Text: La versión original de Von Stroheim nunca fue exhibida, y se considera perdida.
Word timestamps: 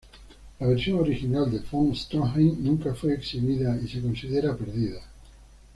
La 0.59 0.65
versión 0.65 0.97
original 0.97 1.51
de 1.51 1.59
Von 1.59 1.95
Stroheim 1.95 2.57
nunca 2.63 2.95
fue 2.95 3.13
exhibida, 3.13 3.77
y 3.79 3.87
se 3.87 4.01
considera 4.01 4.57
perdida. 4.57 4.99